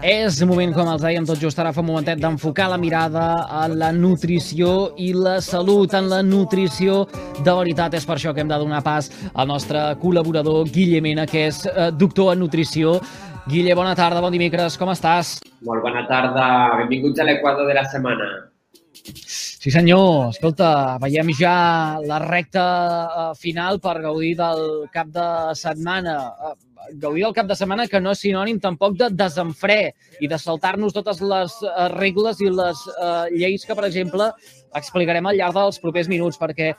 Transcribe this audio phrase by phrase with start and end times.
[0.00, 3.24] És un moment, com els dèiem tot just ara fa un momentet, d'enfocar la mirada
[3.44, 7.02] a la nutrició i la salut en la nutrició.
[7.44, 11.26] De veritat, és per això que hem de donar pas al nostre col·laborador Guille Mena,
[11.28, 12.96] que és eh, doctor en nutrició.
[13.44, 15.36] Guille, bona tarda, bon dimecres, com estàs?
[15.60, 16.48] Molt bona tarda,
[16.80, 18.32] benvinguts a l'Equador de la setmana.
[18.96, 20.32] Sí, senyor.
[20.32, 21.54] Escolta, veiem ja
[22.08, 22.66] la recta
[23.04, 26.16] eh, final per gaudir del cap de setmana.
[26.88, 30.38] Eh, gaudir del cap de setmana que no és sinònim tampoc de desenfre i de
[30.38, 34.30] saltar-nos totes les uh, regles i les uh, lleis que, per exemple,
[34.78, 36.72] explicarem al llarg dels propers minuts, perquè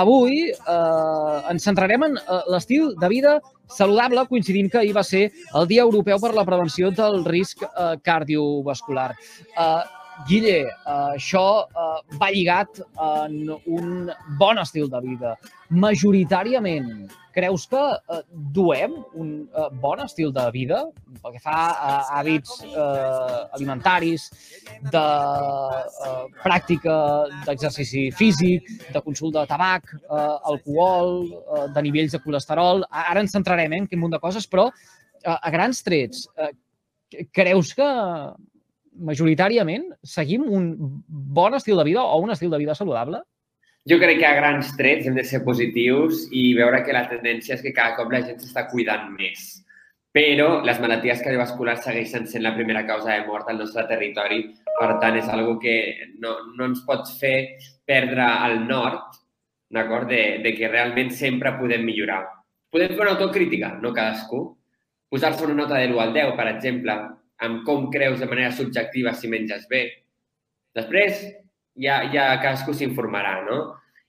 [0.00, 5.28] avui uh, ens centrarem en uh, l'estil de vida saludable, coincidint que ahir va ser
[5.54, 9.12] el Dia Europeu per la Prevenció del Risc uh, Cardiovascular.
[9.56, 9.82] Uh,
[10.26, 14.10] Guille, uh, això uh, va lligat en un
[14.40, 15.36] bon estil de vida.
[15.70, 17.06] Majoritàriament,
[17.38, 18.20] creus que uh,
[18.54, 20.80] duem un uh, bon estil de vida
[21.22, 24.28] pel que fa a hàbits uh, alimentaris,
[24.90, 26.98] de uh, pràctica
[27.46, 32.84] d'exercici físic, de consum de tabac, uh, alcohol, uh, de nivells de colesterol...
[32.90, 36.50] Ara ens centrarem eh, en quin munt de coses, però uh, a grans trets, uh,
[37.32, 37.86] creus que
[38.98, 40.70] majoritàriament seguim un
[41.08, 43.22] bon estil de vida o un estil de vida saludable?
[43.88, 47.54] Jo crec que a grans trets hem de ser positius i veure que la tendència
[47.54, 49.46] és que cada cop la gent s'està cuidant més.
[50.12, 54.42] Però les malalties cardiovasculars segueixen sent la primera causa de mort al nostre territori.
[54.78, 55.76] Per tant, és algo que
[56.18, 59.18] no, no ens pot fer perdre el nord,
[59.72, 60.08] d'acord?
[60.10, 62.22] De, de que realment sempre podem millorar.
[62.72, 64.42] Podem fer una autocrítica, no cadascú.
[65.08, 66.96] Posar-se una nota de l'1 al 10, per exemple,
[67.44, 69.84] amb com creus de manera subjectiva si menges bé.
[70.74, 71.22] Després,
[71.78, 73.58] ja, ja cadascú s'informarà, no?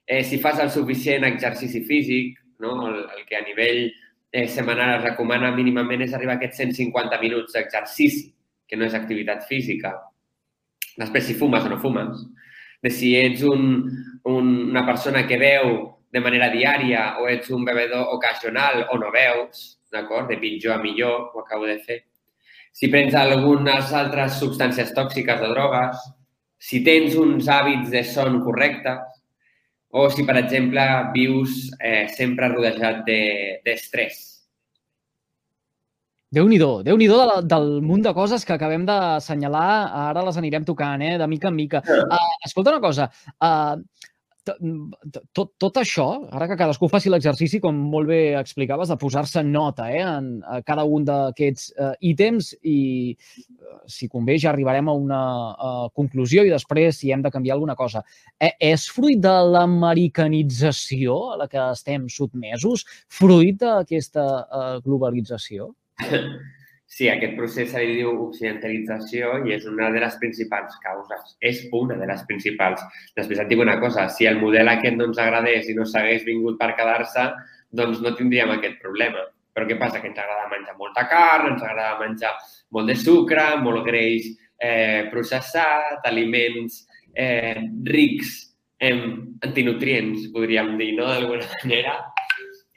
[0.10, 2.88] Eh, si fas el suficient exercici físic, no?
[2.90, 3.84] el, el que a nivell
[4.32, 8.32] eh, setmanal es recomana mínimament és arribar a aquests 150 minuts d'exercici,
[8.70, 9.94] que no és activitat física.
[10.98, 12.26] Després, si fumes o no fumes.
[12.82, 13.86] De si ets un,
[14.30, 15.74] un, una persona que veu
[16.10, 20.30] de manera diària o ets un bevedor ocasional o no veus, d'acord?
[20.30, 22.04] De pitjor a millor, ho acabo de fer
[22.74, 26.02] si prens algunes altres substàncies tòxiques o drogues,
[26.60, 29.06] si tens uns hàbits de son correctes
[29.90, 30.84] o si, per exemple,
[31.16, 34.20] vius eh, sempre rodejat d'estrès.
[34.20, 34.40] De,
[36.30, 39.70] Déu-n'hi-do, déu nhi déu del, del munt de coses que acabem d'assenyalar,
[40.12, 41.82] ara les anirem tocant, eh, de mica en mica.
[41.90, 43.08] Uh, escolta una cosa,
[43.42, 43.82] uh,
[44.48, 49.90] tot, tot això, ara que cadascú faci l'exercici, com molt bé explicaves, de posar-se nota
[49.92, 53.16] eh, en a cada un d'aquests uh, ítems i,
[53.60, 55.24] uh, si convé, ja arribarem a una
[55.54, 58.04] uh, conclusió i després si hem de canviar alguna cosa.
[58.40, 62.86] Eh, és fruit de l'americanització a la que estem sotmesos?
[63.20, 65.74] Fruit d'aquesta uh, globalització?
[66.90, 71.36] Sí, aquest procés se li diu occidentalització i és una de les principals causes.
[71.46, 72.82] És una de les principals.
[73.20, 76.26] Després et dic una cosa, si el model aquest no ens agradés i no s'hagués
[76.26, 77.28] vingut per quedar-se,
[77.70, 79.22] doncs no tindríem aquest problema.
[79.54, 80.02] Però què passa?
[80.02, 82.34] Que ens agrada menjar molta carn, ens agrada menjar
[82.74, 86.84] molt de sucre, molt greix eh, processat, aliments
[87.14, 88.38] eh, rics
[88.82, 89.04] en
[89.46, 92.00] antinutrients, podríem dir, no?, d'alguna manera.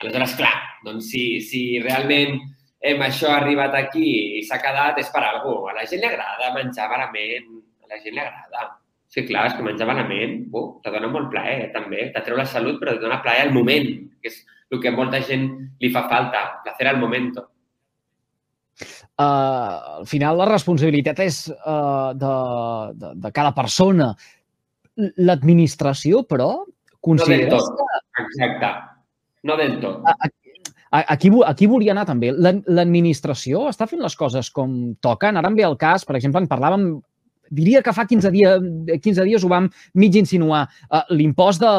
[0.03, 2.43] Aleshores, clar, doncs si, si realment
[2.83, 4.07] hem, això ha arribat aquí
[4.39, 5.57] i s'ha quedat, és per algú.
[5.71, 7.51] A la gent li agrada menjar malament,
[7.85, 8.71] a la gent li agrada.
[9.13, 12.09] Sí, clar, és que menjar malament, uh, te dona molt plaer, també.
[12.15, 13.89] T'atreu la salut, però te dona plaer al moment,
[14.23, 14.39] que és
[14.73, 15.49] el que a molta gent
[15.83, 17.29] li fa falta, placer al moment.
[19.21, 22.33] Uh, al final, la responsabilitat és uh, de,
[22.99, 24.15] de, de cada persona.
[25.21, 26.51] L'administració, però,
[27.05, 27.77] consideres no del tot.
[28.17, 28.25] que...
[28.25, 28.73] Exacte.
[29.45, 30.09] No del tot.
[30.93, 32.35] Aquí, aquí volia anar també.
[32.37, 35.39] L'administració està fent les coses com toquen.
[35.41, 36.85] Ara em ve el cas, per exemple, en parlàvem
[37.53, 38.57] diria que fa 15, dia,
[38.97, 39.69] 15 dies ho vam
[40.01, 41.73] mig insinuar, uh, l'impost de,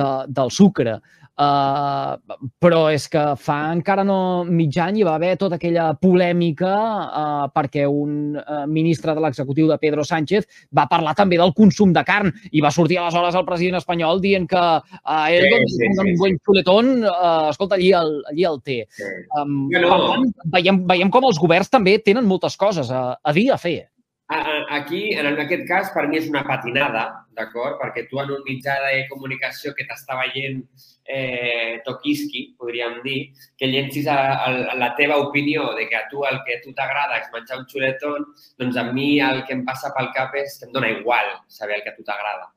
[0.00, 0.98] de, del sucre.
[1.32, 2.18] Uh,
[2.60, 7.46] però és que fa encara no mig any hi va haver tota aquella polèmica uh,
[7.54, 10.44] perquè un uh, ministre de l'executiu de Pedro Sánchez
[10.76, 14.44] va parlar també del consum de carn i va sortir aleshores el president espanyol dient
[14.50, 18.44] que uh, ell, sí, doncs, sí, un sí, buen xuletón, uh, escolta, allí el, allí
[18.52, 18.78] el té.
[18.92, 19.08] Sí.
[19.40, 19.88] Um, no, no.
[19.88, 20.28] Per tant,
[20.58, 23.78] veiem, veiem com els governs també tenen moltes coses a, a dir, a fer.
[24.32, 27.02] Aquí, en aquest cas, per mi és una patinada,
[27.36, 27.76] d'acord?
[27.80, 30.62] Perquè tu en un mitjà de comunicació que t'està veient
[31.04, 33.18] eh, toquisqui, podríem dir,
[33.58, 36.62] que llencis a, a, a la teva opinió de que a tu el que a
[36.64, 38.26] tu t'agrada és menjar un xuletón,
[38.62, 41.80] doncs a mi el que em passa pel cap és que em dona igual saber
[41.80, 42.48] el que a tu t'agrada,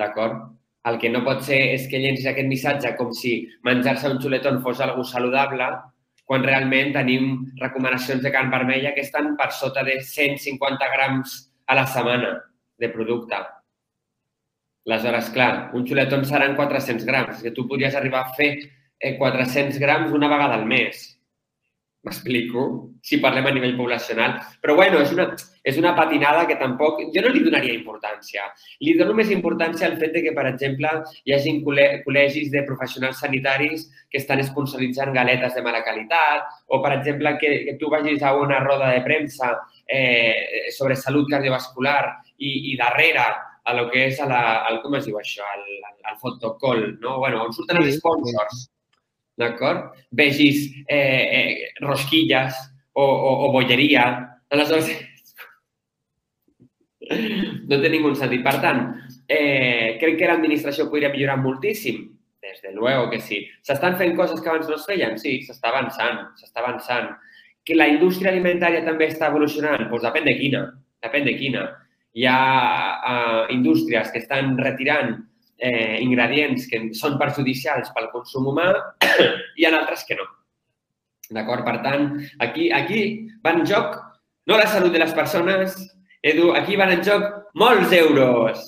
[0.00, 0.44] d'acord?
[0.90, 4.60] El que no pot ser és que llencis aquest missatge com si menjar-se un xuletón
[4.66, 5.70] fos algo saludable
[6.24, 11.36] quan realment tenim recomanacions de carn vermella que estan per sota de 150 grams
[11.66, 12.38] a la setmana
[12.78, 13.42] de producte.
[14.86, 18.50] Aleshores, clar, un xuletón seran 400 grams, que tu podries arribar a fer
[19.00, 21.06] 400 eh, grams una vegada al mes.
[22.04, 22.93] M'explico?
[23.04, 24.38] Si parlem a nivell poblacional.
[24.64, 25.26] Però, bueno, és una,
[25.60, 27.02] és una patinada que tampoc...
[27.12, 28.46] Jo no li donaria importància.
[28.80, 30.92] Li dono més importància al fet de que, per exemple,
[31.28, 36.94] hi hagi col·legis de professionals sanitaris que estan sponsoritzant galetes de mala qualitat o, per
[36.96, 39.52] exemple, que, que tu vagis a una roda de premsa
[39.84, 42.06] eh, sobre salut cardiovascular
[42.38, 43.28] i, i darrere
[43.64, 45.64] a lo que és a la, al, com es diu això, al,
[46.08, 47.18] al fotocol, no?
[47.20, 48.70] Bueno, on surten els sponsors
[49.40, 49.92] d'acord?
[50.12, 52.56] Vegis eh, eh, rosquilles
[52.94, 54.06] o, o, o bolleria.
[54.54, 54.90] Aleshores,
[57.68, 58.42] no té ningú sentit.
[58.46, 58.82] Per tant,
[59.28, 62.06] eh, crec que l'administració podria millorar moltíssim.
[62.44, 63.40] Des de luego que sí.
[63.64, 65.16] S'estan fent coses que abans no es feien?
[65.18, 67.14] Sí, s'està avançant, s'està avançant.
[67.64, 69.88] Que la indústria alimentària també està evolucionant?
[69.88, 70.64] Doncs depèn de quina,
[71.02, 71.62] depèn de quina.
[72.14, 72.40] Hi ha
[72.94, 75.16] uh, indústries que estan retirant
[75.58, 78.68] eh, ingredients que són perjudicials pel consum humà
[79.60, 80.28] i en altres que no.
[81.32, 81.64] D'acord?
[81.64, 82.10] Per tant,
[82.44, 83.02] aquí, aquí
[83.44, 83.96] va en joc
[84.44, 85.76] no la salut de les persones,
[86.24, 87.24] Edu, aquí van en joc
[87.56, 88.64] molts euros.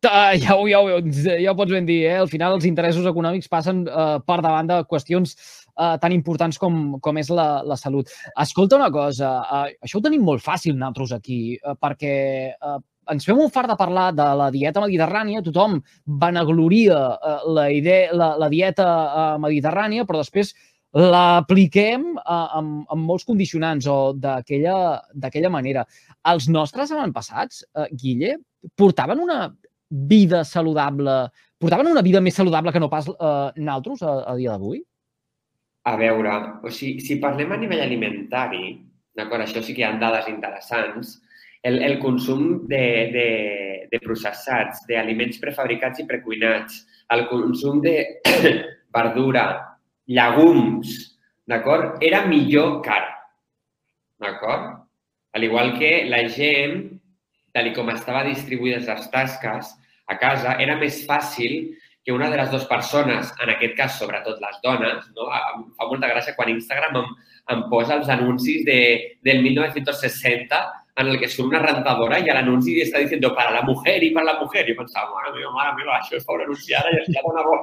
[0.00, 2.16] Uh, ja, ho, ja, ho, ja ho pots ben dir, eh?
[2.22, 6.96] Al final els interessos econòmics passen uh, per davant de qüestions uh, tan importants com,
[7.04, 8.08] com és la, la salut.
[8.40, 12.14] Escolta una cosa, uh, això ho tenim molt fàcil nosaltres aquí, uh, perquè
[12.56, 12.78] uh,
[13.12, 15.78] ens fem un fart de parlar de la dieta mediterrània, tothom
[16.20, 20.52] vanagloria eh, la, idea, la, la dieta eh, mediterrània, però després
[20.96, 25.84] l'apliquem eh, amb, amb molts condicionants o d'aquella manera.
[26.32, 28.36] Els nostres avantpassats, eh, Guille,
[28.76, 29.54] portaven una
[29.90, 34.54] vida saludable, portaven una vida més saludable que no pas eh, naltros a, a dia
[34.54, 34.82] d'avui?
[35.88, 38.76] A veure, o sigui, si parlem a nivell alimentari,
[39.16, 41.18] d'acord, això sí que hi ha dades interessants,
[41.62, 42.84] el, el consum de,
[43.14, 43.28] de,
[43.90, 47.96] de processats, d'aliments prefabricats i precuinats, el consum de
[48.96, 49.69] verdura,
[50.10, 50.94] llegums,
[51.46, 51.98] d'acord?
[52.02, 53.04] Era millor car,
[54.18, 54.80] d'acord?
[55.32, 56.88] Al igual que la gent,
[57.54, 59.70] tal com estava distribuïdes les tasques
[60.10, 61.70] a casa, era més fàcil
[62.02, 65.28] que una de les dues persones, en aquest cas sobretot les dones, no?
[65.30, 67.10] em fa molta gràcia quan Instagram em,
[67.54, 68.80] em posa els anuncis de,
[69.22, 70.60] del 1960
[71.00, 74.10] en el que surt una rentadora i a l'anunci està dient para la mujer i
[74.16, 74.66] per la mujer.
[74.68, 77.56] I pensava, mare meva, mare meva, això és per anunciar ja dona bo.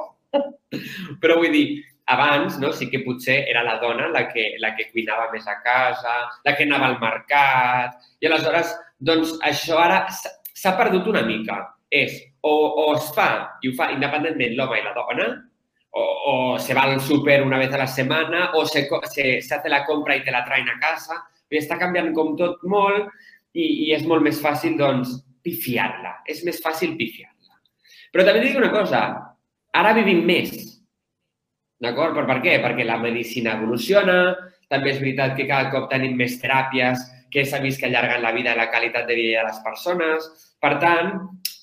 [1.21, 1.65] Però vull dir,
[2.07, 5.57] abans no, sí que potser era la dona la que, la que cuinava més a
[5.63, 6.15] casa,
[6.45, 11.59] la que anava al mercat, i aleshores, doncs, això ara s'ha perdut una mica.
[11.91, 15.27] És o, o es fa, i ho fa independentment l'home i la dona,
[15.97, 19.55] o, o se va al súper una vez a la setmana, o se, se, se
[19.55, 21.21] hace la compra i te la traen a casa,
[21.51, 23.07] i està canviant com tot molt
[23.55, 26.21] i, i és molt més fàcil, doncs, pifiar-la.
[26.27, 27.59] És més fàcil pifiar-la.
[28.11, 29.03] Però també dic una cosa,
[29.75, 30.55] ara vivim més.
[31.83, 32.15] D'acord?
[32.17, 32.57] Per, per què?
[32.63, 34.17] Perquè la medicina evoluciona,
[34.71, 38.33] també és veritat que cada cop tenim més teràpies que s'ha vist que allarguen la
[38.35, 40.27] vida i la qualitat de vida de les persones.
[40.63, 41.13] Per tant,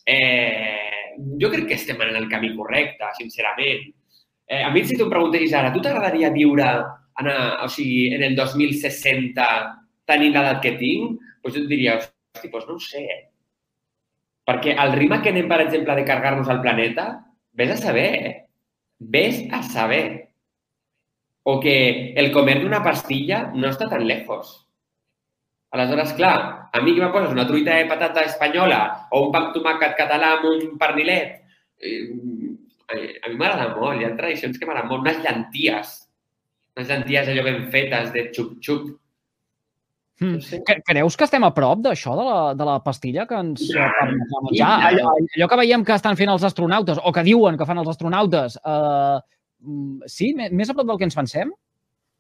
[0.07, 3.89] eh, jo crec que estem en el camí correcte, sincerament.
[4.47, 6.69] Eh, a mi, si tu em preguntessis ara, tu t'agradaria viure
[7.21, 7.31] en,
[7.65, 9.47] o sigui, en el 2060
[10.09, 11.21] tenint l'edat que tinc?
[11.43, 13.05] Doncs jo et diria, hosti, doncs no ho sé.
[13.05, 13.23] Eh?
[14.45, 17.09] Perquè al ritme que anem, per exemple, de carregar-nos al planeta,
[17.57, 18.35] vés a saber, eh?
[19.11, 20.31] Ves a saber.
[21.45, 24.55] O que el comer d'una pastilla no està tan lejos.
[25.75, 29.43] Aleshores, clar, a mi que me poses una truita de patata espanyola o un pa
[29.43, 31.43] amb tomàquet català amb un pernilet,
[31.83, 32.07] eh,
[32.89, 34.01] a mi m'agrada molt.
[34.01, 35.05] Hi ha tradicions que m'agraden molt.
[35.05, 35.95] Unes llenties
[36.77, 38.89] unes llenties allò ben fetes, de xup-xup.
[40.23, 40.39] Mm.
[40.39, 40.61] Sí.
[40.87, 43.89] Creus que estem a prop d'això, de, la, de la pastilla que ens ja,
[44.55, 47.83] ja, allò, allò que veiem que estan fent els astronautes, o que diuen que fan
[47.83, 49.19] els astronautes, eh,
[50.07, 51.51] sí, més a prop del que ens pensem?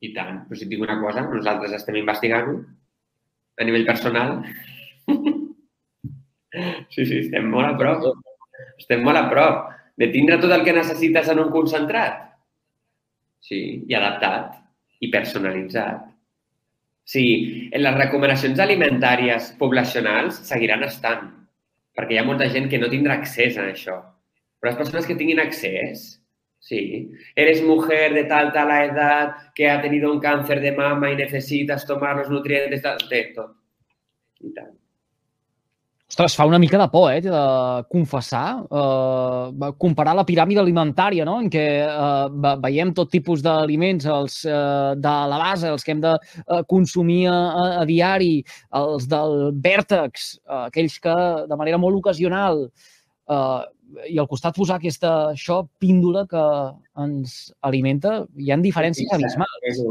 [0.03, 0.43] I tant.
[0.49, 2.59] Però si et dic una cosa, nosaltres estem investigant-ho
[3.61, 4.41] a nivell personal.
[6.93, 8.11] sí, sí, estem molt a prop.
[8.81, 9.71] Estem molt a prop
[10.01, 12.25] de tindre tot el que necessites en un concentrat
[13.45, 14.59] sí, i adaptat
[15.05, 16.11] i personalitzat.
[17.05, 17.25] Sí,
[17.71, 21.27] en les recomanacions alimentàries poblacionals seguiran estant,
[21.97, 23.99] perquè hi ha molta gent que no tindrà accés a això.
[24.61, 26.07] Però les persones que tinguin accés,
[26.65, 26.81] sí.
[27.37, 31.87] Eres mujer de tal, tal edat que ha tenido un cáncer de mama y necesitas
[31.87, 33.53] tomar los nutrientes, de tot.
[34.41, 34.84] I tant.
[36.15, 41.41] Ostres, fa una mica de por, eh, de confessar, eh, comparar la piràmide alimentària, no?,
[41.43, 46.05] en què eh, veiem tot tipus d'aliments, els eh, de la base, els que hem
[46.05, 48.45] de eh, consumir a, a diari,
[48.79, 51.17] els del vèrtex, eh, aquells que
[51.51, 52.63] de manera molt ocasional,
[53.27, 53.63] eh,
[54.15, 56.45] i al costat posar aquesta, això, píndola que
[57.03, 59.83] ens alimenta, hi ha diferències abismals.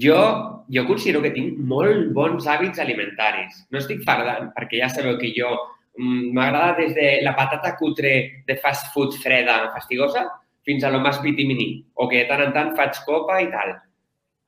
[0.00, 3.64] Jo, jo considero que tinc molt bons hàbits alimentaris.
[3.70, 5.50] No estic fardant, perquè ja sabeu que jo
[5.98, 8.14] mm, m'agrada des de la patata cutre
[8.46, 10.24] de fast food freda fastigosa
[10.64, 13.74] fins a lo més pitimini, o que de tant en tant faig copa i tal.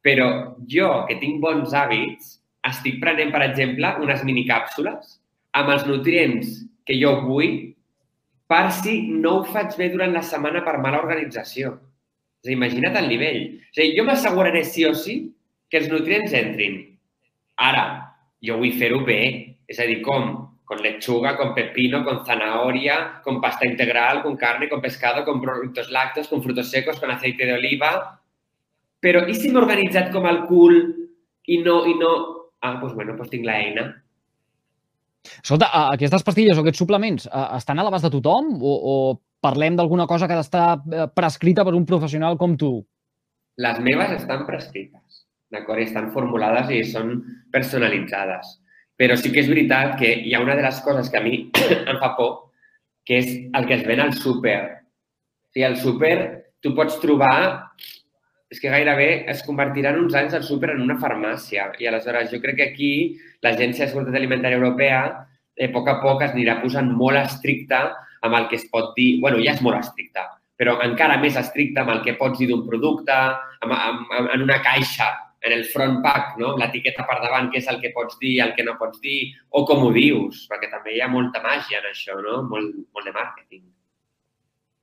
[0.05, 0.29] Però
[0.71, 5.19] jo, que tinc bons hàbits, estic prenent, per exemple, unes minicàpsules
[5.59, 7.75] amb els nutrients que jo vull
[8.49, 11.75] per si no ho faig bé durant la setmana per mala organització.
[12.45, 13.45] És a dir, imagina't el nivell.
[13.73, 15.15] És a dir, jo m'asseguraré sí o sí
[15.73, 16.83] que els nutrients entrin.
[17.57, 17.85] Ara,
[18.45, 19.23] jo vull fer-ho bé.
[19.65, 20.35] És a dir, com?
[20.69, 25.91] Con lechuga, con pepino, con zanahoria, con pasta integral, con carne, con pescado, con productos
[25.91, 28.21] lácteos, con frutos secos, con aceite de oliva.
[29.01, 30.81] Però i si m'he organitzat com el cul
[31.49, 32.15] i no, i no...
[32.61, 33.89] Ah, doncs bueno, doncs tinc l'eina.
[35.41, 38.97] Escolta, aquestes pastilles o aquests suplements estan a l'abast de tothom o, o
[39.45, 42.79] parlem d'alguna cosa que ha d'estar eh, prescrita per un professional com tu?
[43.61, 45.83] Les meves estan prescrites, d'acord?
[45.85, 47.19] Estan formulades i són
[47.55, 48.57] personalitzades.
[48.99, 51.37] Però sí que és veritat que hi ha una de les coses que a mi
[51.91, 52.35] em fa por,
[53.05, 54.59] que és el que es ven al súper.
[55.45, 56.17] O sigui, al súper
[56.65, 57.75] tu pots trobar
[58.55, 61.69] és que gairebé es convertirà en uns anys el súper en una farmàcia.
[61.83, 62.93] I aleshores jo crec que aquí
[63.45, 65.01] l'Agència de Seguretat Alimentària Europea
[65.57, 67.89] eh, a poc a poc es anirà posant molt estricta
[68.25, 70.25] amb el que es pot dir, bueno, ja és molt estricte,
[70.59, 73.15] però encara més estricte amb el que pots dir d'un producte,
[73.61, 75.11] amb, amb, amb, en una caixa,
[75.45, 76.55] en el front pack, no?
[76.57, 79.65] l'etiqueta per davant, què és el que pots dir, el que no pots dir, o
[79.69, 82.41] com ho dius, perquè també hi ha molta màgia en això, no?
[82.49, 83.65] molt, molt de màrqueting.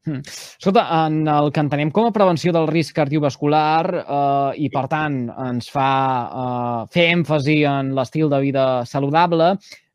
[0.01, 0.21] Hmm.
[0.25, 5.17] Escolta, en el que entenem com a prevenció del risc cardiovascular eh, i, per tant,
[5.45, 5.89] ens fa
[6.25, 9.51] eh, fer èmfasi en l'estil de vida saludable,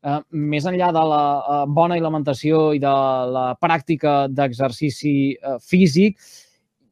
[0.07, 2.97] eh, més enllà de la eh, bona alimentació i de
[3.35, 6.17] la pràctica d'exercici eh, físic,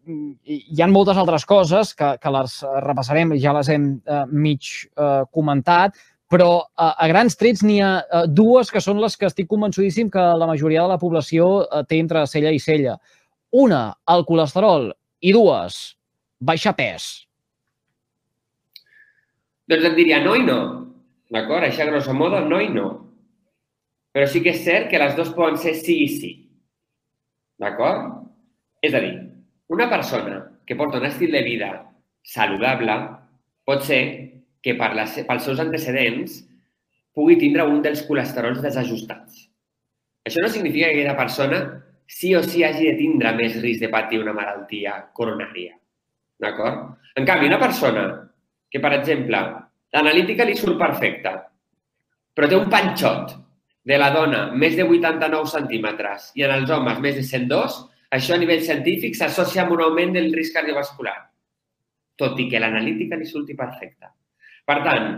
[0.06, 3.88] hi ha moltes altres coses que, que les repassarem ja les hem
[4.30, 4.68] mig
[5.34, 5.98] comentat,
[6.30, 10.28] però eh, a grans trets n'hi ha dues que són les que estic convençudíssim que
[10.38, 13.00] la majoria de la població té entre cella i cella.
[13.56, 14.92] Una, el colesterol,
[15.26, 15.96] i dues,
[16.38, 17.26] baixar pes.
[19.66, 20.60] Doncs et diria no i no.
[21.34, 21.66] D'acord?
[21.66, 22.90] Això, grosso modo, no i no.
[24.16, 26.30] Però sí que és cert que les dues poden ser sí i sí.
[27.60, 28.22] D'acord?
[28.80, 29.18] És a dir,
[29.76, 31.72] una persona que porta un estil de vida
[32.24, 32.96] saludable
[33.68, 34.02] pot ser
[34.64, 36.40] que per les, pels seus antecedents
[37.16, 39.50] pugui tindre un dels colesterols desajustats.
[40.26, 41.62] Això no significa que aquella persona
[42.08, 45.76] sí o sí hagi de tindre més risc de patir una malaltia coronària.
[46.40, 46.96] D'acord?
[47.20, 48.08] En canvi, una persona
[48.72, 49.42] que, per exemple,
[49.92, 51.42] l'analítica li surt perfecta,
[52.36, 53.42] però té un panxot
[53.86, 57.78] de la dona més de 89 centímetres i en els homes més de 102,
[58.18, 61.16] això a nivell científic s'associa amb un augment del risc cardiovascular,
[62.18, 64.10] tot i que l'analítica li surti perfecta.
[64.66, 65.10] Per tant,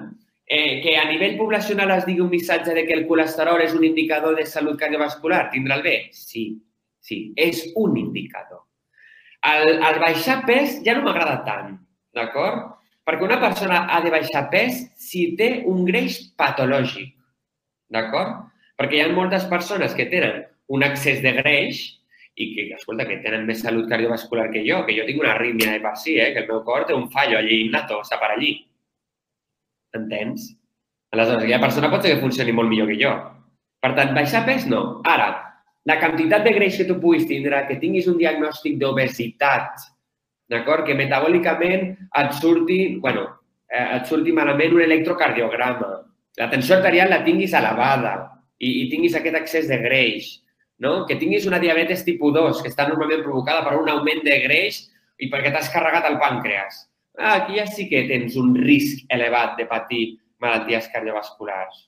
[0.44, 3.86] eh, que a nivell poblacional es digui un missatge de que el colesterol és un
[3.88, 5.98] indicador de salut cardiovascular, tindrà el bé?
[6.12, 6.50] Sí,
[7.00, 8.66] sí, és un indicador.
[9.48, 11.78] El, el baixar pes ja no m'agrada tant,
[12.16, 12.74] d'acord?
[13.08, 17.14] Perquè una persona ha de baixar pes si té un greix patològic,
[17.94, 18.47] d'acord?
[18.77, 20.43] Perquè hi ha moltes persones que tenen
[20.74, 21.79] un excés de greix
[22.38, 25.74] i que, escolta, que tenen més salut cardiovascular que jo, que jo tinc una arrítmia
[25.74, 26.29] de per si, eh?
[26.36, 28.53] que el meu cor té un fallo allí innato, està per allí.
[29.98, 30.51] Entens?
[31.15, 33.15] Aleshores, aquella persona pot ser que funcioni molt millor que jo.
[33.81, 34.84] Per tant, baixar pes no.
[35.10, 35.31] Ara,
[35.89, 39.88] la quantitat de greix que tu puguis tindre, que tinguis un diagnòstic d'obesitat,
[40.51, 40.86] d'acord?
[40.86, 43.25] Que metabòlicament et surti, bueno,
[43.72, 45.93] eh, et surti malament un electrocardiograma,
[46.38, 48.17] la tensió arterial la tinguis elevada,
[48.60, 50.30] i, i tinguis aquest excés de greix,
[50.84, 51.06] no?
[51.10, 54.84] que tinguis una diabetes tipus 2, que està normalment provocada per un augment de greix
[55.22, 56.86] i perquè t'has carregat el pàncreas.
[57.18, 60.02] Ah, aquí ja sí que tens un risc elevat de patir
[60.44, 61.88] malalties cardiovasculars.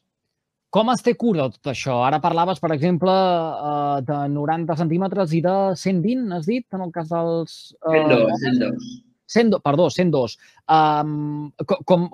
[0.74, 1.96] Com es té cura de tot això?
[2.06, 6.92] Ara parlaves, per exemple, eh, de 90 centímetres i de 120, has dit, en el
[6.94, 7.56] cas dels...
[7.90, 8.90] Eh, 102, 102.
[9.30, 10.38] 102, perdó, 102.
[10.70, 11.50] Um,
[11.86, 12.08] com,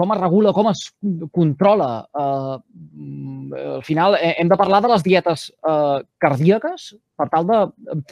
[0.00, 0.82] com es regula, com es
[1.34, 1.90] controla.
[2.16, 2.56] Uh,
[3.76, 7.58] al final eh, hem de parlar de les dietes uh, cardíaques per tal de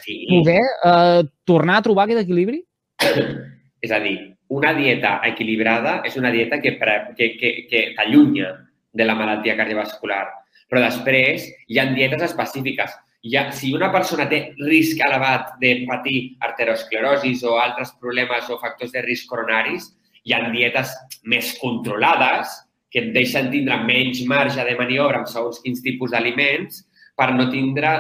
[0.05, 0.19] sí.
[0.29, 2.61] poder uh, tornar a trobar aquest equilibri?
[3.87, 4.17] És a dir,
[4.53, 6.75] una dieta equilibrada és una dieta que,
[7.17, 8.51] que, que, que t'allunya
[8.93, 10.25] de la malaltia cardiovascular.
[10.69, 12.97] Però després hi ha dietes específiques.
[13.25, 18.59] Hi ha, si una persona té risc elevat de patir arteriosclerosis o altres problemes o
[18.61, 19.93] factors de risc coronaris,
[20.25, 20.95] hi ha dietes
[21.25, 22.55] més controlades
[22.91, 26.83] que et deixen tindre menys marge de maniobra amb segons quins tipus d'aliments
[27.19, 27.93] per no tindre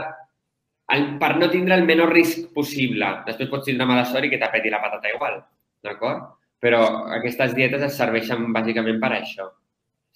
[0.94, 3.08] el, per no tindre el menor risc possible.
[3.26, 5.40] Després pots tindre mala sort i que t'apeti la patata igual,
[5.84, 6.34] d'acord?
[6.58, 6.80] Però
[7.18, 9.50] aquestes dietes es serveixen bàsicament per això.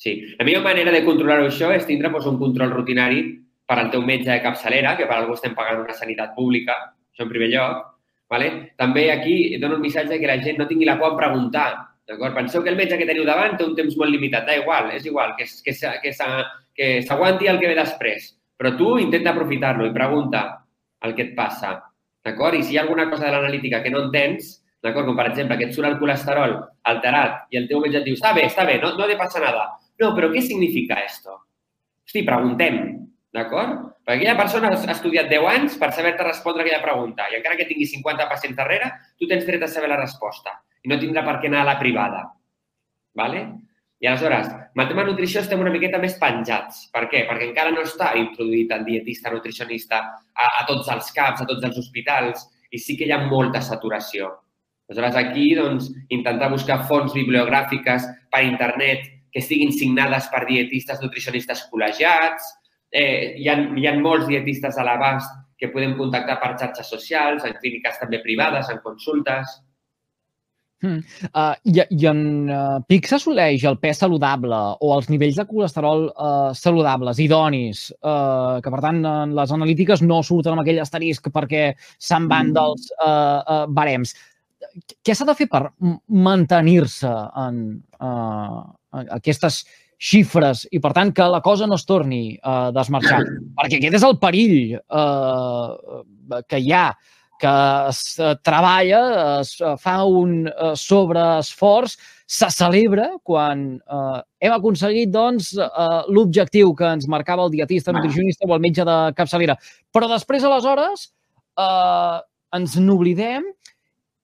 [0.00, 0.16] Sí.
[0.38, 3.22] La millor manera de controlar-ho això és tindre doncs, un control rutinari
[3.68, 6.74] per al teu metge de capçalera, que per algú estem pagant una sanitat pública,
[7.12, 7.88] això en primer lloc.
[8.32, 8.48] Vale?
[8.80, 11.70] També aquí dono un missatge que la gent no tingui la por en preguntar.
[12.12, 12.34] D'acord?
[12.36, 14.44] Penseu que el metge que teniu davant té un temps molt limitat.
[14.44, 16.12] Da igual, és igual, que, que, que,
[16.76, 18.26] que s'aguanti el que ve després.
[18.60, 20.42] Però tu intenta aprofitar-lo i pregunta
[21.06, 21.78] el que et passa.
[22.22, 22.58] D'acord?
[22.58, 25.08] I si hi ha alguna cosa de l'analítica que no entens, d'acord?
[25.08, 26.58] Com per exemple que et surt el colesterol
[26.92, 29.40] alterat i el teu metge et diu està bé, està bé, no, no te passa
[29.42, 29.70] nada.
[30.02, 31.38] No, però què significa esto?
[32.04, 32.78] Hosti, preguntem,
[33.32, 33.88] d'acord?
[34.02, 37.68] Perquè aquella persona ha estudiat 10 anys per saber-te respondre aquella pregunta i encara que
[37.70, 41.38] tingui 50 pacients darrere, tu tens dret a saber la resposta i no tindrà per
[41.40, 42.22] què anar a la privada.
[43.14, 43.46] ¿vale?
[44.02, 46.88] I aleshores, amb el tema nutrició estem una miqueta més penjats.
[46.94, 47.22] Per què?
[47.28, 51.68] Perquè encara no està introduït el dietista nutricionista a, a tots els CAPs, a tots
[51.68, 54.32] els hospitals, i sí que hi ha molta saturació.
[54.90, 61.62] Aleshores, aquí, doncs, intentar buscar fonts bibliogràfiques per internet que estiguin signades per dietistes nutricionistes
[61.70, 62.50] col·legiats.
[62.90, 65.30] Eh, hi, ha, hi ha molts dietistes a l'abast
[65.62, 69.60] que podem contactar per xarxes socials, en clíniques també privades, en consultes.
[70.82, 70.98] Mm.
[71.30, 76.08] Uh, i, I en uh, PIC s'assoleix el pes saludable o els nivells de colesterol
[76.10, 81.30] uh, saludables, idonis, uh, que per tant en les analítiques no surten amb aquell asterisc
[81.34, 82.58] perquè se'n van mm.
[82.58, 84.16] dels uh, uh, barems.
[85.02, 85.68] Què s'ha de fer per
[86.08, 87.10] mantenir-se
[87.46, 87.62] en,
[88.02, 88.60] uh,
[89.18, 89.62] aquestes
[90.02, 93.22] xifres i, per tant, que la cosa no es torni a desmarxar.
[93.58, 96.88] Perquè aquest és el perill eh, que hi ha,
[97.42, 97.52] que
[97.90, 98.02] es
[98.46, 99.00] treballa,
[99.40, 101.96] es fa un eh, sobreesforç,
[102.32, 108.46] se celebra quan eh, hem aconseguit doncs, eh, l'objectiu que ens marcava el dietista, nutricionista
[108.46, 109.58] o el metge de capçalera.
[109.92, 111.08] Però després, aleshores,
[111.58, 112.20] eh,
[112.58, 113.50] ens n'oblidem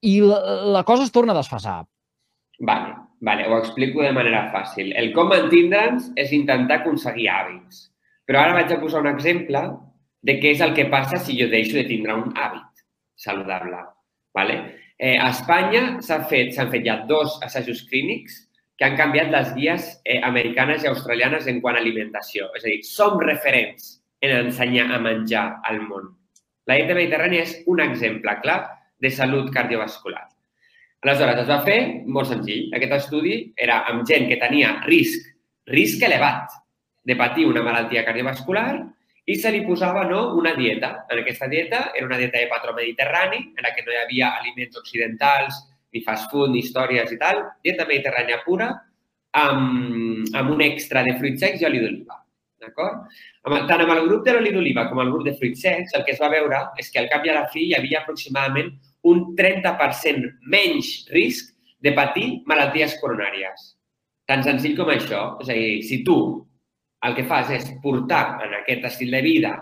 [0.07, 0.39] i la,
[0.79, 1.81] la cosa es torna a desfasar.
[2.71, 4.93] Vale, vale, ho explico de manera fàcil.
[4.95, 7.89] El com mantindre'ns és intentar aconseguir hàbits.
[8.29, 9.67] Però ara vaig a posar un exemple
[10.23, 12.68] de què és el que passa si jo deixo de tindre un hàbit
[13.19, 13.81] saludable.
[14.33, 14.59] Vale?
[14.97, 18.45] Eh, a Espanya s'han fet, fet ja dos assajos clínics
[18.79, 22.47] que han canviat les guies eh, americanes i australianes en quant a alimentació.
[22.55, 26.13] És a dir, som referents en ensenyar a menjar al món.
[26.67, 28.59] La dieta mediterrània és un exemple clar
[28.99, 30.25] de salut cardiovascular.
[31.03, 31.79] Aleshores, es va fer
[32.11, 32.67] molt senzill.
[32.75, 35.27] Aquest estudi era amb gent que tenia risc,
[35.71, 36.55] risc elevat
[37.07, 38.73] de patir una malaltia cardiovascular
[39.29, 41.05] i se li posava no, una dieta.
[41.11, 44.31] En aquesta dieta era una dieta de patró mediterrani, en la que no hi havia
[44.39, 45.59] aliments occidentals,
[45.93, 47.43] ni fast food, ni històries i tal.
[47.65, 48.71] Dieta mediterrània pura,
[49.37, 52.17] amb, amb un extra de fruits secs i oli d'oliva.
[52.59, 53.05] D'acord?
[53.69, 56.15] Tant amb el grup de l'oli d'oliva com el grup de fruits secs, el que
[56.17, 58.73] es va veure és que al cap i a la fi hi havia aproximadament
[59.07, 63.75] un 30% menys risc de patir malalties coronàries.
[64.27, 65.37] Tan senzill com això.
[65.45, 66.17] És a dir, si tu
[67.07, 69.53] el que fas és portar en aquest estil de vida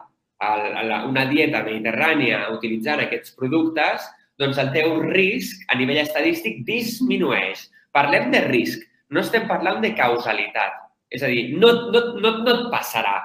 [1.07, 4.05] una dieta mediterrània utilitzant aquests productes,
[4.37, 7.63] doncs el teu risc a nivell estadístic disminueix.
[7.93, 10.77] Parlem de risc, no estem parlant de causalitat.
[11.09, 13.17] És a dir, no, no, no, no et passarà.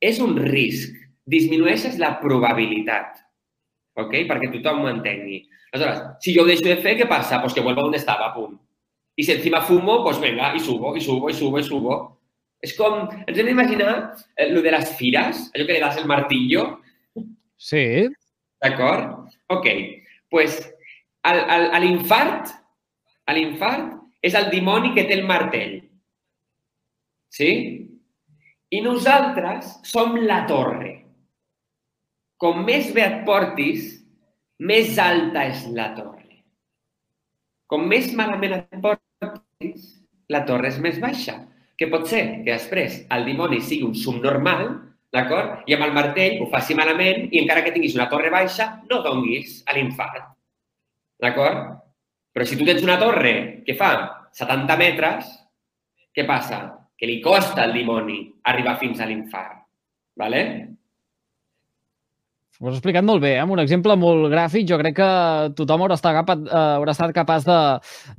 [0.00, 0.96] És un risc.
[1.30, 3.20] Disminueixes la probabilitat
[4.00, 4.14] ok?
[4.28, 5.42] Perquè tothom ho entengui.
[5.72, 7.40] Aleshores, si jo ho deixo de fer, què passa?
[7.42, 8.56] Pues que vuelvo on estava, punt.
[9.16, 11.98] I si encima fumo, pues venga, i subo, i subo, i subo, i subo.
[12.64, 13.92] És com, ens hem d'imaginar
[14.36, 16.64] eh, lo de les fires, allò que li das el martillo.
[17.56, 17.84] Sí.
[18.60, 19.30] D'acord?
[19.48, 19.66] Ok.
[20.30, 20.60] pues,
[21.82, 22.52] l'infart,
[23.34, 25.80] l'infart és el dimoni que té el martell.
[27.32, 27.50] Sí?
[28.70, 31.00] I nosaltres som la torre
[32.40, 33.88] com més bé et portis,
[34.64, 36.40] més alta és la torre.
[37.70, 39.90] Com més malament et portis,
[40.32, 41.36] la torre és més baixa.
[41.80, 44.66] Que pot ser que després el dimoni sigui un subnormal,
[45.10, 45.62] d'acord?
[45.66, 49.00] I amb el martell ho faci malament i encara que tinguis una torre baixa, no
[49.06, 50.34] donguis a l'infart.
[51.24, 51.70] D'acord?
[52.36, 53.32] Però si tu tens una torre
[53.64, 53.94] que fa
[54.36, 55.32] 70 metres,
[56.14, 56.60] què passa?
[57.00, 58.20] Que li costa al dimoni
[58.52, 59.60] arribar fins a l'infart.
[60.20, 60.76] ¿vale?
[62.60, 63.40] Ho has explicat molt bé, eh?
[63.40, 64.66] amb un exemple molt gràfic.
[64.68, 65.06] Jo crec que
[65.56, 67.46] tothom haurà estat, capaç, uh, haurà estat capaç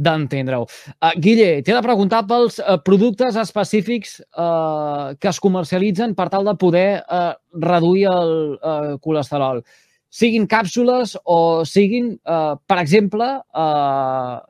[0.01, 0.65] d'entendre-ho.
[0.65, 6.31] De, uh, Guille, t'he de preguntar pels uh, productes específics uh, que es comercialitzen per
[6.33, 7.35] tal de poder uh,
[7.67, 9.61] reduir el uh, colesterol.
[10.09, 14.41] Siguin càpsules o siguin, uh, per exemple, uh,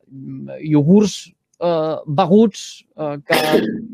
[0.71, 1.19] iogurts
[1.61, 3.39] eh, beguts eh, que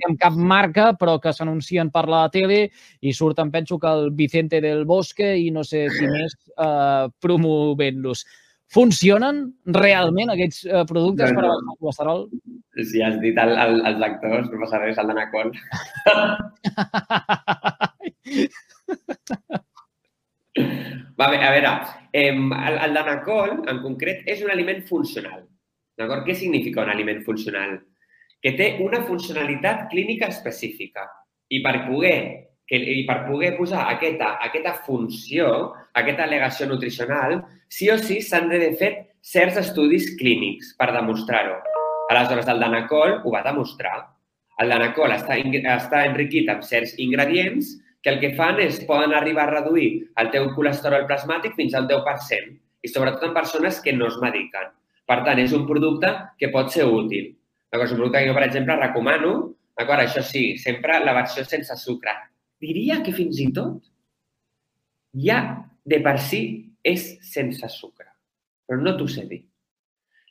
[0.08, 4.62] amb cap marca però que s'anuncien per la tele i surten, penso que el Vicente
[4.64, 8.26] del Bosque i no sé qui més eh, promovent-los.
[8.68, 11.42] Funcionen realment aquests eh, productes no, no.
[11.42, 12.26] per el colesterol?
[12.92, 15.50] Si has dit el, el, els actors, no passa res, el d'Anacol.
[21.18, 21.72] Va bé, a veure,
[22.12, 25.48] eh, el, el d'Anacol, en concret, és un aliment funcional.
[25.98, 26.26] D'acord?
[26.28, 27.80] Què significa un aliment funcional?
[28.44, 31.08] Que té una funcionalitat clínica específica
[31.50, 32.20] i per poder,
[32.70, 35.48] que, i per poder posar aquesta, aquesta funció,
[35.98, 38.92] aquesta al·legació nutricional, sí o sí s'han de fer
[39.26, 41.58] certs estudis clínics per demostrar-ho.
[42.12, 43.98] Aleshores, el danacol ho va demostrar.
[44.62, 45.36] El danacol està,
[45.74, 47.74] està enriquit amb certs ingredients
[48.06, 49.90] que el que fan és poden arribar a reduir
[50.22, 52.54] el teu colesterol plasmàtic fins al 10%
[52.86, 54.70] i sobretot en persones que no es mediquen.
[55.08, 57.32] Per tant, és un producte que pot ser útil.
[57.72, 59.34] És un producte que jo, per exemple, recomano,
[59.78, 60.04] d'acord?
[60.04, 62.16] Això sí, sempre la versió sense sucre.
[62.64, 63.86] Diria que fins i tot
[65.24, 65.42] ja
[65.88, 66.42] de per si
[66.84, 68.10] és sense sucre,
[68.68, 69.44] però no t'ho sé dir.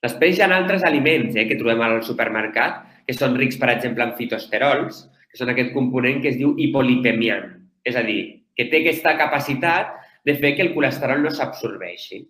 [0.05, 4.05] Després hi ha altres aliments eh, que trobem al supermercat que són rics, per exemple,
[4.05, 7.55] en fitoesterols, que són aquest component que es diu hipolipemiant.
[7.87, 8.21] És a dir,
[8.59, 9.95] que té aquesta capacitat
[10.27, 12.25] de fer que el colesterol no s'absorbeixi.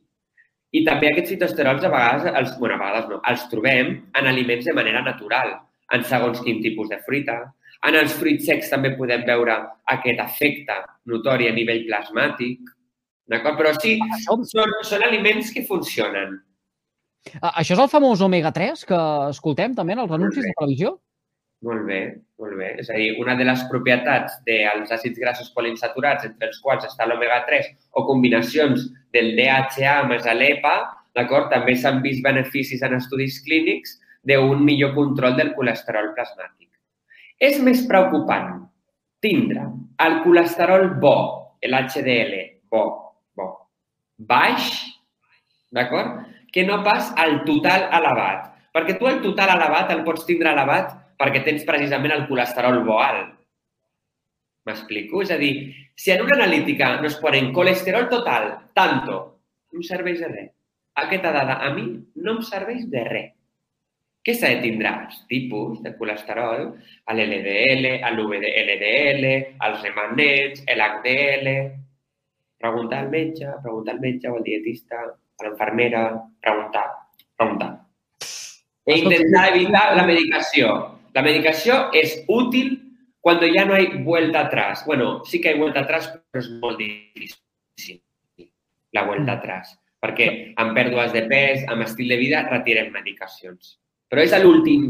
[0.77, 4.67] I també aquests fitoesterols a vegades, els, bueno, a vegades no, els trobem en aliments
[4.69, 5.55] de manera natural,
[5.95, 7.39] en segons quin tipus de fruita.
[7.87, 9.57] En els fruits secs també podem veure
[9.95, 10.81] aquest efecte
[11.13, 12.73] notori a nivell plasmàtic.
[13.31, 13.59] D'acord?
[13.61, 14.45] Però sí, són,
[14.87, 16.37] són aliments que funcionen.
[17.43, 19.01] Això és el famós omega-3 que
[19.33, 20.95] escoltem també en els anuncis de televisió?
[21.65, 22.01] Molt bé,
[22.39, 22.75] molt bé.
[22.83, 27.07] És a dir, una de les propietats dels àcids grassos poliinsaturats, entre els quals està
[27.09, 30.75] l'omega-3, o combinacions del DHA més l'EPA,
[31.17, 33.97] d'acord, també s'han vist beneficis en estudis clínics
[34.29, 36.69] d'un millor control del colesterol plasmàtic.
[37.41, 38.67] És més preocupant
[39.25, 39.65] tindre
[40.05, 41.17] el colesterol bo,
[41.65, 42.37] l'HDL,
[42.71, 42.85] bo,
[43.37, 43.49] bo,
[44.19, 44.69] baix,
[45.73, 46.21] d'acord?
[46.53, 48.53] Que no pas el total elevat.
[48.77, 53.01] Perquè tu el total elevat el pots tindre elevat perquè tens precisament el colesterol bo
[53.03, 53.33] alt.
[54.67, 55.23] M'explico?
[55.23, 55.55] És a dir,
[55.95, 59.19] si en una analítica nos ponen colesterol total, tanto,
[59.71, 60.53] no em serveix de res.
[60.97, 61.87] Aquesta dada a mi
[62.25, 63.33] no em serveix de res.
[64.27, 64.91] Què s'ha de tindre?
[64.91, 66.65] Els tipus de colesterol,
[67.15, 69.27] l'LDL, l'VLDL,
[69.69, 71.51] els remanents, l'HDL...
[72.57, 76.07] Preguntar al metge, preguntar al metge o al dietista, a l'infermera,
[76.41, 76.87] preguntar,
[77.37, 77.69] preguntar.
[78.89, 80.71] I intentar evitar la medicació.
[81.17, 82.75] La medicació és útil
[83.25, 84.85] cuando ya no hay vuelta atrás.
[84.87, 88.03] Bueno, sí que hay vuelta atrás, però és molt difícil
[88.93, 89.39] la vuelta mm.
[89.39, 89.73] atrás.
[89.99, 90.29] Perquè
[90.61, 93.79] amb pèrdues de pes, amb estil de vida, retirem medicacions.
[94.13, 94.85] Però és l'últim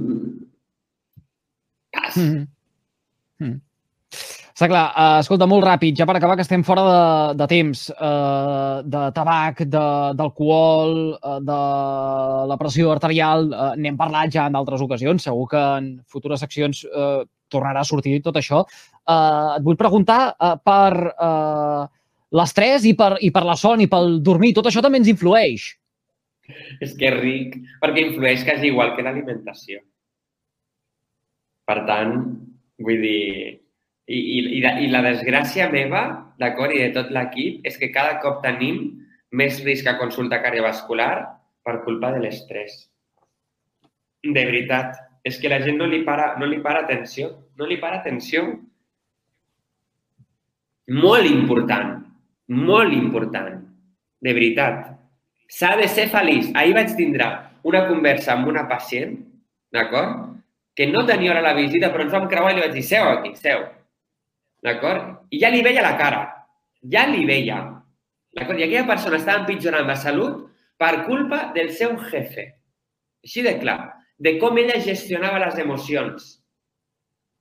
[1.95, 2.17] pas.
[2.17, 2.47] Mm -hmm.
[3.39, 3.61] Mm.
[4.57, 7.01] Està clar, uh, escolta, molt ràpid, ja per acabar, que estem fora de,
[7.37, 11.57] de temps, uh, de tabac, d'alcohol, uh, de
[12.49, 16.81] la pressió arterial, uh, n'hem parlat ja en altres ocasions, segur que en futures seccions
[16.89, 18.63] uh, tornarà a sortir tot això.
[19.05, 21.85] Uh, et vull preguntar uh, per uh,
[22.41, 25.69] l'estrès i, per, i per la son i pel dormir, tot això també ens influeix?
[26.81, 29.85] És que és ric, perquè influeix quasi igual que l'alimentació.
[31.69, 32.19] Per tant,
[32.81, 33.21] vull dir,
[34.07, 36.03] i, i, i, la, i la desgràcia meva,
[36.39, 38.85] d'acord, i de tot l'equip, és que cada cop tenim
[39.35, 41.15] més risc a consulta cardiovascular
[41.67, 42.85] per culpa de l'estrès.
[44.23, 44.95] De veritat.
[45.27, 47.33] És que la gent no li para, no li para atenció.
[47.59, 48.45] No li para atenció.
[50.95, 51.97] Molt important.
[52.55, 53.59] Molt important.
[54.23, 54.93] De veritat.
[55.51, 56.53] S'ha de ser feliç.
[56.55, 57.27] Ahir vaig tindre
[57.67, 59.17] una conversa amb una pacient,
[59.75, 60.37] d'acord?
[60.79, 63.09] Que no tenia hora la visita, però ens vam creuar i li vaig dir, seu
[63.11, 63.65] aquí, seu
[64.67, 65.29] D'acord?
[65.31, 66.23] I ja li veia la cara.
[66.93, 67.61] Ja li veia.
[68.37, 68.59] D'acord?
[68.59, 70.43] I aquella persona estava empitjorant la salut
[70.81, 72.49] per culpa del seu jefe.
[73.25, 73.79] Així de clar.
[74.19, 76.27] De com ella gestionava les emocions.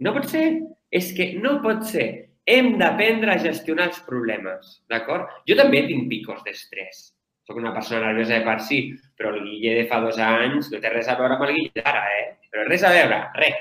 [0.05, 0.45] No pot ser.
[0.93, 2.07] És que no pot ser.
[2.45, 4.79] Hem d'aprendre a gestionar els problemes.
[4.91, 5.31] D'acord?
[5.49, 7.07] Jo també tinc picos d'estrès.
[7.45, 8.79] Soc una persona nerviosa de per si,
[9.17, 11.81] però el Guille de fa dos anys no té res a veure amb el Guille
[11.81, 12.27] d'ara, eh?
[12.53, 13.57] Però res a veure, res.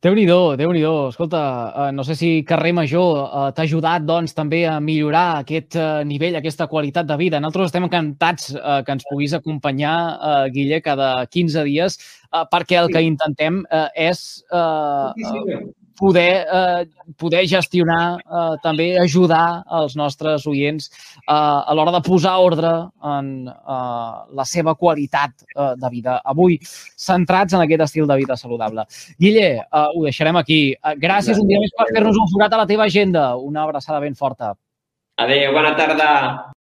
[0.00, 1.40] Déu-n'hi-do, déu nhi déu Escolta,
[1.76, 6.00] uh, no sé si Carrer Major uh, t'ha ajudat doncs, també a millorar aquest uh,
[6.08, 7.36] nivell, aquesta qualitat de vida.
[7.36, 9.92] Nosaltres estem encantats que ens puguis acompanyar,
[10.54, 11.98] Guille, cada 15 dies,
[12.48, 13.60] perquè el que intentem
[13.92, 15.60] és uh, uh,
[16.00, 22.36] poder, eh, poder gestionar, eh, també ajudar els nostres oients eh, a l'hora de posar
[22.40, 22.72] ordre
[23.14, 26.20] en eh, la seva qualitat eh, de vida.
[26.24, 26.58] Avui,
[26.96, 28.86] centrats en aquest estil de vida saludable.
[29.20, 30.62] Guille, eh, ho deixarem aquí.
[30.72, 33.34] Eh, gràcies un dia més per fer-nos un forat a la teva agenda.
[33.36, 34.54] Una abraçada ben forta.
[35.20, 36.10] Adéu, bona tarda.